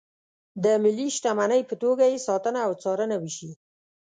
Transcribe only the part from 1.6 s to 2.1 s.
په توګه